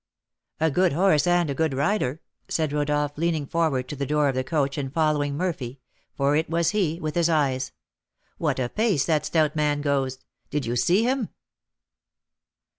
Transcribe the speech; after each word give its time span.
"A 0.59 0.71
good 0.71 0.93
horse 0.93 1.27
and 1.27 1.47
a 1.51 1.53
good 1.53 1.75
rider," 1.75 2.21
said 2.47 2.73
Rodolph, 2.73 3.19
leaning 3.19 3.45
forward 3.45 3.87
to 3.89 3.95
the 3.95 4.07
door 4.07 4.29
of 4.29 4.33
the 4.33 4.43
coach 4.43 4.75
and 4.75 4.91
following 4.91 5.37
Murphy 5.37 5.79
(for 6.15 6.35
it 6.35 6.49
was 6.49 6.71
he) 6.71 6.99
with 6.99 7.13
his 7.13 7.29
eyes. 7.29 7.71
"What 8.39 8.57
a 8.59 8.67
pace 8.67 9.05
that 9.05 9.27
stout 9.27 9.55
man 9.55 9.81
goes! 9.81 10.17
Did 10.49 10.65
you 10.65 10.75
see 10.75 11.03
him?" 11.03 11.29